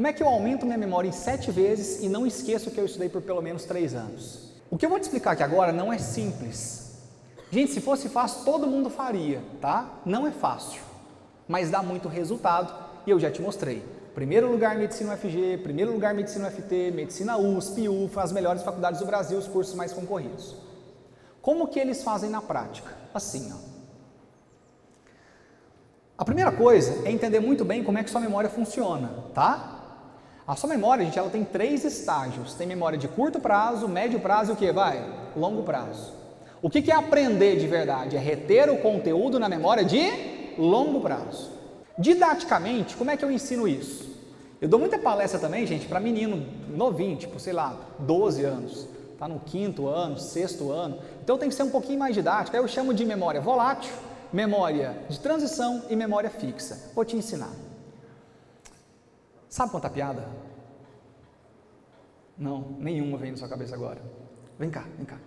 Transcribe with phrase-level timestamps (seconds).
[0.00, 2.86] Como é que eu aumento minha memória em sete vezes e não esqueço que eu
[2.86, 4.50] estudei por pelo menos três anos?
[4.70, 7.02] O que eu vou te explicar aqui agora não é simples.
[7.50, 10.00] Gente, se fosse fácil, todo mundo faria, tá?
[10.06, 10.80] Não é fácil,
[11.46, 12.74] mas dá muito resultado
[13.06, 13.84] e eu já te mostrei.
[14.14, 19.06] Primeiro lugar Medicina UFG, primeiro lugar Medicina UFT, Medicina USP, UFA, as melhores faculdades do
[19.06, 20.56] Brasil, os cursos mais concorridos.
[21.42, 22.90] Como que eles fazem na prática?
[23.12, 23.56] Assim, ó.
[26.16, 29.76] A primeira coisa é entender muito bem como é que sua memória funciona, tá?
[30.50, 32.54] A sua memória, gente, ela tem três estágios.
[32.54, 34.72] Tem memória de curto prazo, médio prazo e o que?
[34.72, 35.00] Vai?
[35.36, 36.12] Longo prazo.
[36.60, 38.16] O que, é aprender de verdade?
[38.16, 40.10] É reter o conteúdo na memória de
[40.58, 41.52] longo prazo.
[41.96, 44.10] Didaticamente, como é que eu ensino isso?
[44.60, 48.88] Eu dou muita palestra também, gente, para menino novinho, tipo, sei lá, 12 anos,
[49.20, 50.98] tá no quinto ano, sexto ano.
[51.22, 52.56] Então tem que ser um pouquinho mais didático.
[52.56, 53.92] Aí eu chamo de memória volátil,
[54.32, 56.90] memória de transição e memória fixa.
[56.92, 57.52] Vou te ensinar.
[59.50, 60.49] Sabe contar piada?
[62.40, 64.00] Não, nenhuma vem na sua cabeça agora.
[64.58, 65.18] Vem cá, vem cá.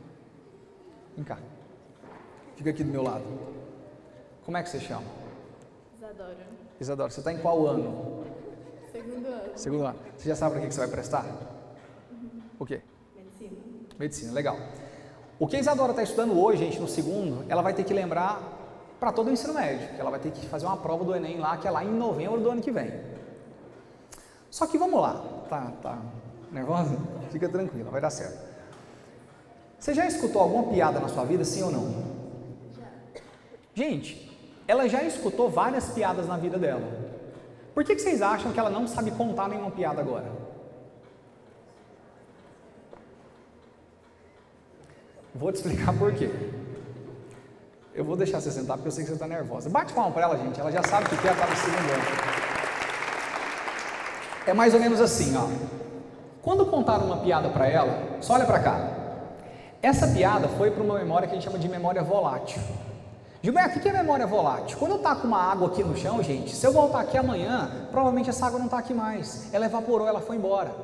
[1.16, 1.38] Vem cá.
[2.56, 3.24] Fica aqui do meu lado.
[4.44, 5.06] Como é que você chama?
[5.96, 6.48] Isadora.
[6.82, 8.26] Isadora, você está em qual ano?
[8.92, 9.52] Segundo ano.
[9.56, 10.00] Segundo ano.
[10.18, 11.26] Você já sabe para que você vai prestar?
[12.58, 12.82] O quê?
[13.16, 13.58] Medicina.
[14.00, 14.58] Medicina, legal.
[15.38, 18.42] O que a Isadora está estudando hoje, gente, no segundo, ela vai ter que lembrar
[19.00, 21.38] para todo o ensino médio, que ela vai ter que fazer uma prova do Enem
[21.38, 22.92] lá, que é lá em novembro do ano que vem.
[24.50, 26.02] Só que vamos lá, tá, tá
[26.54, 26.98] nervosa?
[27.32, 28.54] Fica tranquila, vai dar certo.
[29.80, 31.92] Você já escutou alguma piada na sua vida, sim ou não?
[32.78, 32.86] Já.
[33.74, 34.32] Gente,
[34.68, 36.88] ela já escutou várias piadas na vida dela.
[37.74, 40.32] Por que, que vocês acham que ela não sabe contar nenhuma piada agora?
[45.36, 46.30] Vou te explicar por quê.
[47.96, 49.70] Eu vou deixar você sentar porque eu sei que você está nervosa.
[49.70, 50.60] Bate palma para ela, gente.
[50.60, 52.04] Ela já sabe o que é, ela está no segundo ano.
[54.46, 55.48] É mais ou menos assim, ó.
[56.44, 58.90] Quando contaram uma piada para ela, só olha para cá.
[59.82, 62.62] Essa piada foi para uma memória que a gente chama de memória volátil.
[63.42, 64.78] Gilberto, o que é memória volátil?
[64.78, 67.88] Quando eu taco com uma água aqui no chão, gente, se eu voltar aqui amanhã,
[67.92, 69.54] provavelmente essa água não está aqui mais.
[69.54, 70.76] Ela evaporou, ela foi embora.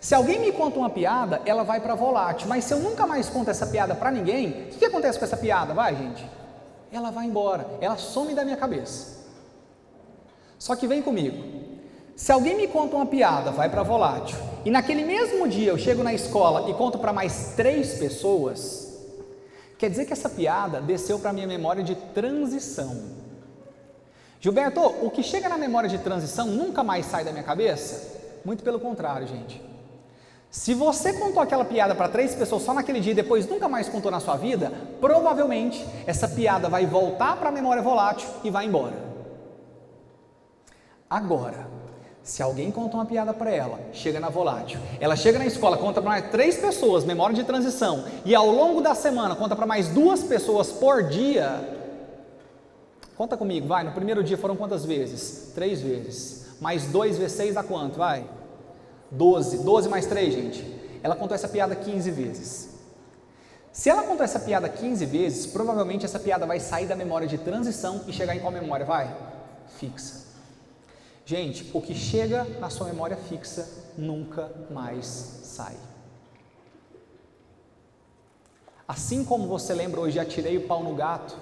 [0.00, 2.48] Se alguém me conta uma piada, ela vai para volátil.
[2.48, 5.24] Mas se eu nunca mais conto essa piada para ninguém, o que, que acontece com
[5.24, 5.72] essa piada?
[5.72, 6.28] Vai, gente.
[6.90, 9.20] Ela vai embora, ela some da minha cabeça.
[10.58, 11.59] Só que vem comigo.
[12.16, 16.02] Se alguém me conta uma piada, vai para volátil, e naquele mesmo dia eu chego
[16.02, 18.98] na escola e conto para mais três pessoas,
[19.78, 23.20] quer dizer que essa piada desceu para minha memória de transição.
[24.40, 28.18] Gilberto, o que chega na memória de transição nunca mais sai da minha cabeça?
[28.44, 29.62] Muito pelo contrário, gente.
[30.50, 33.88] Se você contou aquela piada para três pessoas só naquele dia e depois nunca mais
[33.88, 38.66] contou na sua vida, provavelmente essa piada vai voltar para a memória volátil e vai
[38.66, 38.96] embora.
[41.08, 41.68] Agora,
[42.22, 46.00] se alguém conta uma piada para ela, chega na volátil, ela chega na escola, conta
[46.00, 49.88] para mais três pessoas, memória de transição, e ao longo da semana conta para mais
[49.88, 51.78] duas pessoas por dia.
[53.16, 53.84] Conta comigo, vai.
[53.84, 55.52] No primeiro dia foram quantas vezes?
[55.54, 56.46] Três vezes.
[56.60, 57.98] Mais dois vezes seis dá quanto?
[57.98, 58.24] Vai.
[59.10, 59.58] 12.
[59.58, 60.80] 12 mais 3, gente.
[61.02, 62.70] Ela contou essa piada 15 vezes.
[63.72, 67.38] Se ela contou essa piada 15 vezes, provavelmente essa piada vai sair da memória de
[67.38, 68.84] transição e chegar em qual memória?
[68.84, 69.14] Vai?
[69.78, 70.29] Fixa.
[71.30, 75.06] Gente, o que chega na sua memória fixa nunca mais
[75.44, 75.76] sai.
[78.88, 81.36] Assim como você lembra hoje, atirei o pau no gato,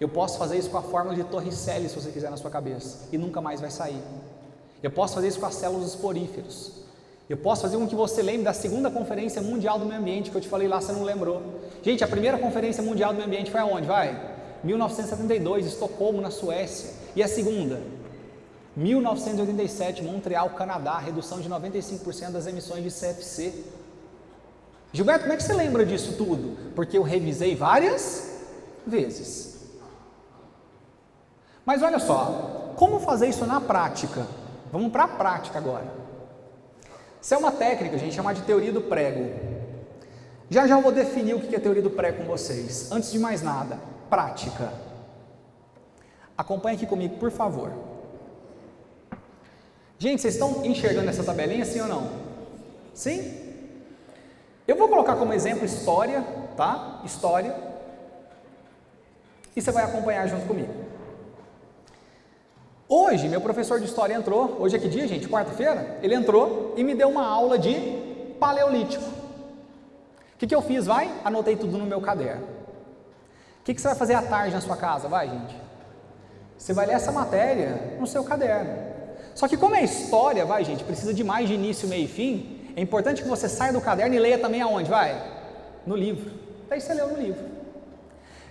[0.00, 3.08] eu posso fazer isso com a fórmula de Torricelli, se você quiser, na sua cabeça,
[3.10, 4.00] e nunca mais vai sair.
[4.80, 6.74] Eu posso fazer isso com as células esporíferos.
[7.28, 10.36] Eu posso fazer com que você lembre da segunda conferência mundial do meio ambiente que
[10.36, 11.42] eu te falei lá, você não lembrou.
[11.82, 13.88] Gente, a primeira conferência mundial do meio ambiente foi aonde?
[13.88, 14.36] Vai?
[14.62, 16.90] 1972, Estocolmo, na Suécia.
[17.16, 17.80] E a segunda?
[18.78, 23.64] 1987, Montreal, Canadá, redução de 95% das emissões de CFC.
[24.92, 26.56] Gilberto, como é que você lembra disso tudo?
[26.76, 28.38] Porque eu revisei várias
[28.86, 29.58] vezes.
[31.66, 34.24] Mas olha só, como fazer isso na prática?
[34.70, 35.92] Vamos para a prática agora.
[37.20, 39.28] Isso é uma técnica, a gente chama de teoria do prego.
[40.48, 42.92] Já já eu vou definir o que é teoria do prego com vocês.
[42.92, 44.72] Antes de mais nada, prática.
[46.36, 47.97] Acompanhe aqui comigo, por favor.
[49.98, 52.08] Gente, vocês estão enxergando essa tabelinha, sim ou não?
[52.94, 53.34] Sim?
[54.66, 56.22] Eu vou colocar como exemplo história,
[56.56, 57.00] tá?
[57.04, 57.54] História.
[59.56, 60.72] E você vai acompanhar junto comigo.
[62.88, 65.28] Hoje, meu professor de história entrou, hoje é que dia, gente?
[65.28, 65.98] Quarta-feira?
[66.00, 67.74] Ele entrou e me deu uma aula de
[68.38, 69.04] paleolítico.
[69.04, 70.86] O que, que eu fiz?
[70.86, 71.12] Vai?
[71.24, 72.44] Anotei tudo no meu caderno.
[72.44, 75.08] O que, que você vai fazer à tarde na sua casa?
[75.08, 75.56] Vai, gente.
[76.56, 78.87] Você vai ler essa matéria no seu caderno.
[79.38, 82.58] Só que como é história, vai gente, precisa de mais de início, meio e fim,
[82.74, 85.14] é importante que você saia do caderno e leia também aonde, vai?
[85.86, 86.28] No livro.
[86.68, 87.44] Daí você leu no livro.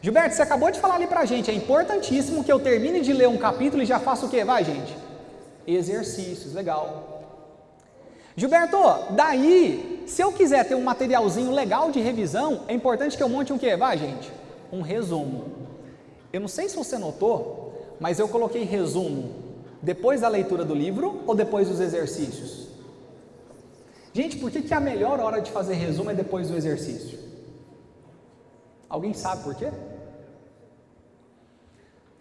[0.02, 3.28] Gilberto, você acabou de falar ali pra gente, é importantíssimo que eu termine de ler
[3.28, 4.42] um capítulo e já faça o que?
[4.46, 4.96] Vai, gente?
[5.68, 7.22] Exercícios, legal.
[8.38, 8.78] Gilberto,
[9.10, 13.52] daí, se eu quiser ter um materialzinho legal de revisão, é importante que eu monte
[13.52, 13.76] um que?
[13.76, 14.32] Vai, gente?
[14.72, 15.52] Um resumo.
[16.32, 19.47] Eu não sei se você notou, mas eu coloquei resumo
[19.82, 22.68] depois da leitura do livro ou depois dos exercícios?
[24.14, 27.20] Gente, por que, que a melhor hora de fazer resumo é depois do exercício?
[28.90, 29.70] Alguém sabe por quê?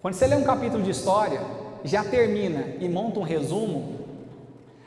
[0.02, 1.40] Quando você lê um capítulo de história,
[1.84, 4.00] já termina e monta um resumo,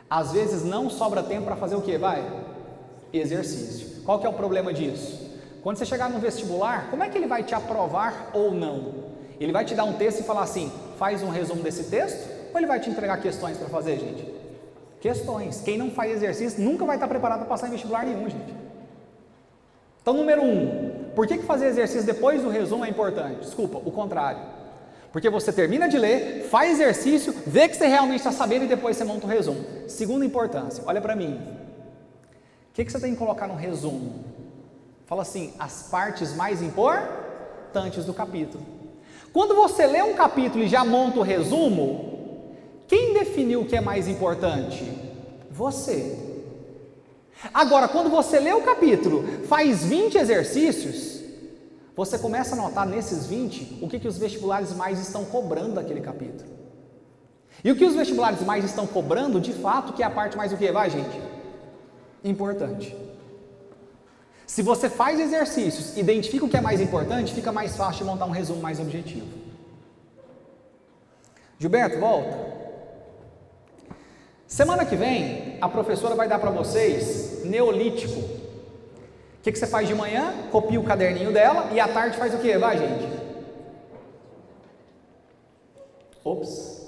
[0.10, 1.98] às vezes não sobra tempo para fazer o que?
[1.98, 2.24] Vai?
[3.12, 4.04] Exercício.
[4.04, 5.30] Qual que é o problema disso?
[5.64, 9.10] Quando você chegar no vestibular, como é que ele vai te aprovar ou não?
[9.40, 12.29] Ele vai te dar um texto e falar assim: faz um resumo desse texto?
[12.52, 14.26] Ou ele vai te entregar questões para fazer, gente?
[15.00, 15.62] Questões.
[15.62, 18.54] Quem não faz exercício nunca vai estar preparado para passar em vestibular nenhum, gente.
[20.02, 23.42] Então, número um, por que, fazer exercício depois do resumo é importante?
[23.42, 24.42] Desculpa, o contrário.
[25.12, 28.96] Porque você termina de ler, faz exercício, vê que você realmente está sabendo e depois
[28.96, 29.66] você monta o um resumo.
[29.88, 31.40] Segunda importância, olha para mim.
[32.70, 34.24] O que, que você tem que colocar no resumo?
[35.06, 38.64] Fala assim, as partes mais importantes do capítulo.
[39.34, 42.09] Quando você lê um capítulo e já monta o resumo,
[43.20, 44.84] definiu o que é mais importante?
[45.52, 46.18] Você.
[47.54, 51.22] Agora, quando você lê o capítulo, faz 20 exercícios,
[51.96, 56.02] você começa a notar nesses 20 o que, que os vestibulares mais estão cobrando daquele
[56.02, 56.50] capítulo.
[57.64, 60.54] E o que os vestibulares mais estão cobrando, de fato, que é a parte mais
[60.54, 60.72] o que?
[60.72, 61.22] Vai, gente?
[62.24, 62.96] Importante.
[64.46, 68.26] Se você faz exercícios, identifica o que é mais importante, fica mais fácil de montar
[68.26, 69.28] um resumo mais objetivo.
[71.60, 72.60] Gilberto, volta.
[74.50, 78.20] Semana que vem, a professora vai dar para vocês neolítico.
[78.20, 80.34] O que, que você faz de manhã?
[80.52, 82.58] Copia o caderninho dela e à tarde faz o que?
[82.58, 83.08] Vai, gente.
[86.24, 86.82] Ops.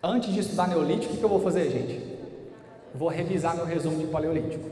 [0.00, 2.16] Antes de estudar Neolítico, o que, que eu vou fazer, gente?
[2.94, 4.70] Vou revisar meu resumo de Paleolítico.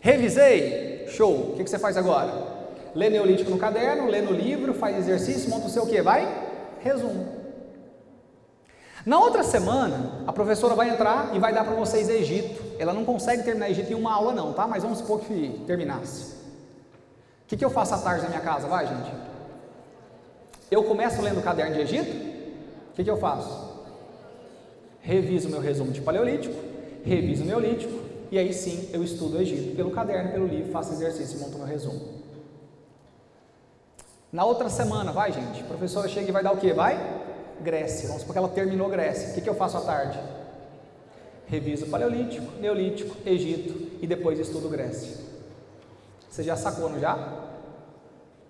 [0.00, 1.06] Revisei?
[1.06, 1.52] Show.
[1.52, 2.32] O que, que você faz agora?
[2.96, 6.02] Lê Neolítico no caderno, lê no livro, faz exercício, monta o seu o que?
[6.02, 6.26] Vai?
[6.80, 7.39] Resumo.
[9.04, 12.62] Na outra semana, a professora vai entrar e vai dar para vocês Egito.
[12.78, 14.66] Ela não consegue terminar Egito em uma aula, não, tá?
[14.66, 16.34] Mas vamos supor que terminasse.
[17.44, 18.68] O que, que eu faço à tarde na minha casa?
[18.68, 19.10] Vai, gente.
[20.70, 22.10] Eu começo lendo o caderno de Egito.
[22.90, 23.70] O que, que eu faço?
[25.00, 26.54] Reviso meu resumo de Paleolítico,
[27.04, 27.98] reviso o Neolítico,
[28.30, 31.56] e aí sim eu estudo o Egito pelo caderno, pelo livro, faço exercício e monto
[31.56, 32.20] meu resumo.
[34.30, 35.62] Na outra semana, vai, gente.
[35.62, 36.72] A professora chega e vai dar o quê?
[36.72, 37.19] Vai?
[37.62, 38.08] Grécia.
[38.08, 39.30] Vamos supor que ela terminou Grécia.
[39.30, 40.18] O que, que eu faço à tarde?
[41.46, 45.16] Reviso Paleolítico, Neolítico, Egito e depois estudo Grécia.
[46.30, 47.18] Você já sacou, não já?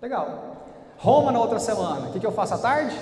[0.01, 0.57] Legal.
[0.97, 2.09] Roma na outra semana.
[2.09, 2.95] O que, que eu faço à tarde?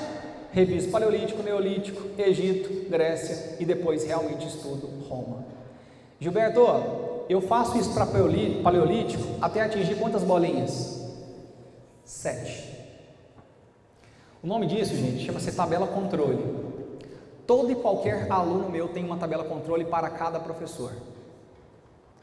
[0.51, 5.45] Reviso Paleolítico, Neolítico, Egito, Grécia e depois realmente estudo Roma.
[6.19, 6.61] Gilberto,
[7.29, 10.99] eu faço isso para Paleolítico até atingir quantas bolinhas?
[12.03, 12.78] Sete.
[14.41, 16.43] O nome disso, gente, chama-se tabela controle.
[17.45, 20.93] Todo e qualquer aluno meu tem uma tabela controle para cada professor.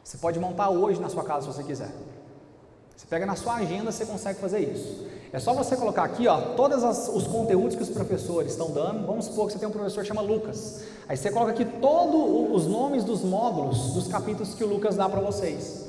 [0.02, 1.90] Você pode montar hoje na sua casa se você quiser.
[2.96, 5.06] Você pega na sua agenda, você consegue fazer isso.
[5.30, 9.06] É só você colocar aqui, ó, todos os conteúdos que os professores estão dando.
[9.06, 10.84] Vamos supor que você tem um professor que chama Lucas.
[11.06, 15.06] Aí você coloca aqui todos os nomes dos módulos, dos capítulos que o Lucas dá
[15.06, 15.84] para vocês.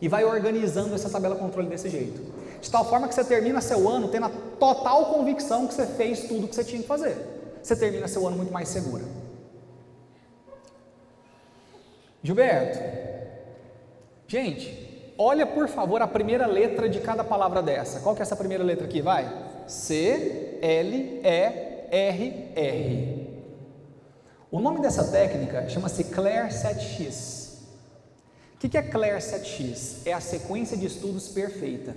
[0.00, 2.20] E vai organizando essa tabela controle desse jeito.
[2.60, 4.30] De tal forma que você termina seu ano tendo a
[4.64, 7.18] total convicção que você fez tudo que você tinha que fazer.
[7.62, 9.04] Você termina seu ano muito mais segura.
[12.22, 12.78] Gilberto,
[14.26, 18.00] gente, olha por favor a primeira letra de cada palavra dessa.
[18.00, 19.02] Qual que é essa primeira letra aqui?
[19.02, 19.30] Vai.
[19.66, 23.42] C, L, E, R, R.
[24.50, 27.58] O nome dessa técnica chama-se Claire 7X.
[28.54, 30.06] O que é Claire 7X?
[30.06, 31.94] É a sequência de estudos perfeita.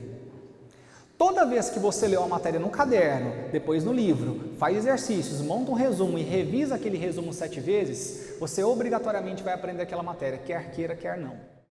[1.17, 5.71] Toda vez que você lê uma matéria no caderno, depois no livro, faz exercícios, monta
[5.71, 10.69] um resumo e revisa aquele resumo sete vezes, você obrigatoriamente vai aprender aquela matéria, quer
[10.71, 11.56] queira, quer não.